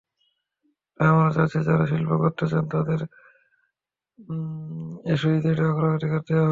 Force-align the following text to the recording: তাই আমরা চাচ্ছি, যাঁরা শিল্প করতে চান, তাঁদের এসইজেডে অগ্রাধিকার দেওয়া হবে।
তাই 0.99 1.07
আমরা 1.07 1.29
চাচ্ছি, 1.31 1.57
যাঁরা 1.63 1.85
শিল্প 1.87 2.11
করতে 2.23 2.45
চান, 2.47 2.65
তাঁদের 2.67 3.01
এসইজেডে 5.05 5.65
অগ্রাধিকার 5.65 6.21
দেওয়া 6.27 6.31
হবে। 6.31 6.37